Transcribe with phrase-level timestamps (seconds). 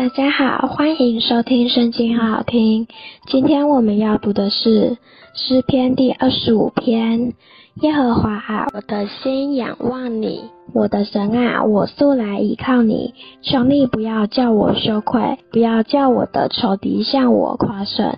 [0.00, 2.88] 大家好，欢迎收听《圣经》，好好听。
[3.26, 4.96] 今天我们要读的是
[5.34, 7.34] 诗篇第二十五篇。
[7.82, 10.40] 耶和华啊，我的心仰望你，
[10.72, 13.12] 我的神啊，我素来倚靠你。
[13.42, 18.16] 求你不要叫我羞愧，不要叫我的仇敌向我夸胜。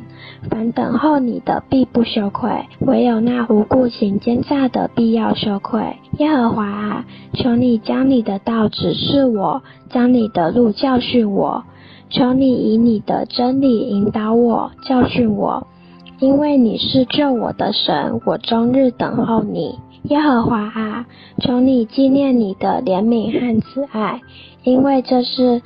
[0.48, 5.96] 凡等候你的必不羞愧，唯有那无故行奸诈的必要羞愧。
[6.18, 11.64] 耶和华啊，求你将你的道指示我，将你的路教训我。
[12.12, 15.66] 求你以你的真理引导我，教训我。
[16.20, 21.06] 因为你是救我的神，我终日等候你，耶和华啊，
[21.40, 24.20] 求你纪念你的怜悯和慈爱，
[24.62, 25.62] 因为这是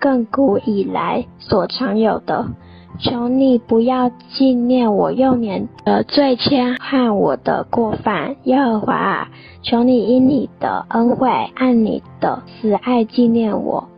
[0.00, 2.46] 亘古以来所常有的。
[3.00, 9.28] 求你不要纪念我幼年的罪愆和我的过犯，耶和华啊，
[9.62, 13.88] 求你因你的恩惠按你的慈爱纪念我。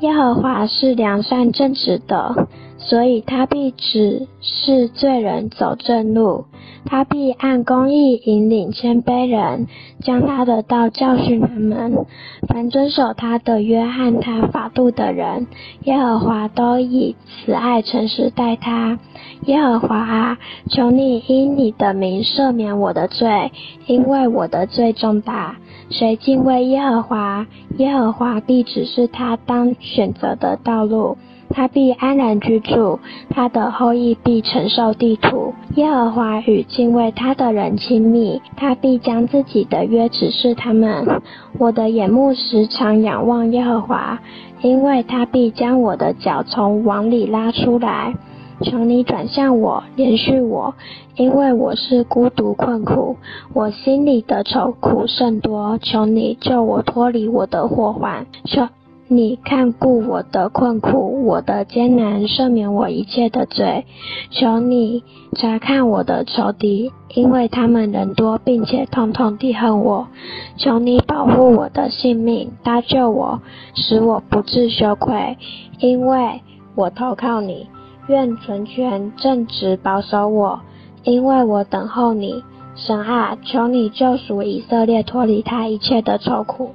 [0.00, 2.48] 耶和华是良善正直的。
[2.78, 6.44] 所以他必指示罪人走正路，
[6.84, 9.66] 他必按公义引领谦卑人，
[10.00, 12.06] 将他的道教训他们。
[12.48, 15.46] 凡遵守他的约和他法度的人，
[15.84, 18.98] 耶和华都以慈爱诚实待他。
[19.46, 20.38] 耶和华啊，
[20.70, 23.50] 求你因你的名赦免我的罪，
[23.86, 25.56] 因为我的罪重大。
[25.90, 27.46] 谁敬畏耶和华，
[27.78, 31.16] 耶和华必指示他当选择的道路。
[31.50, 32.98] 他必安然居住，
[33.30, 35.54] 他的后裔必承受地土。
[35.76, 41.22] 耶和华与敬畏他的人亲密，他必将自己的约指示他们。
[41.58, 44.18] 我的眼目时常仰望耶和华，
[44.62, 48.14] 因为他必将我的脚从网里拉出来。
[48.62, 50.74] 求你转向我，怜恤我，
[51.16, 53.16] 因为我是孤独困苦，
[53.52, 55.78] 我心里的愁苦甚多。
[55.82, 58.26] 求你救我脱离我的祸患。
[58.44, 58.66] 求。
[59.08, 63.86] 你看顾我的困苦，我的艰难，赦免我一切的罪。
[64.30, 70.08] 求你查看我的仇敌，因为他们人多，并且通通地恨我。
[70.56, 73.40] 求你保护我的性命，搭救我，
[73.76, 75.38] 使我不致羞愧，
[75.78, 76.42] 因为
[76.74, 77.68] 我投靠你。
[78.08, 80.60] 愿纯全正直保守我，
[81.04, 82.42] 因为我等候你。
[82.74, 86.72] 神啊，求你救赎以色列，脱离他一切的愁苦。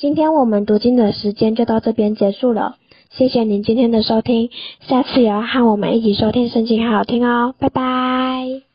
[0.00, 2.76] 今天我们读经的时间就到这边结束了，
[3.10, 4.48] 谢谢您今天的收听，
[4.88, 8.69] 下次也要和我们一起收听圣经，好好听哦，拜拜。